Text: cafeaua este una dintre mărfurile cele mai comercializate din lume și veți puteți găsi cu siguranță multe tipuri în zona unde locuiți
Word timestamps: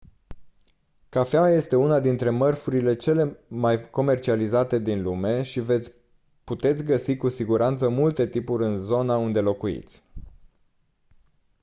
cafeaua 1.09 1.49
este 1.49 1.75
una 1.75 1.99
dintre 1.99 2.29
mărfurile 2.29 2.95
cele 2.95 3.37
mai 3.47 3.89
comercializate 3.89 4.79
din 4.79 5.01
lume 5.01 5.43
și 5.43 5.59
veți 5.59 5.91
puteți 6.43 6.83
găsi 6.83 7.17
cu 7.17 7.29
siguranță 7.29 7.89
multe 7.89 8.27
tipuri 8.27 8.63
în 8.65 8.77
zona 8.77 9.17
unde 9.17 9.39
locuiți 9.39 10.03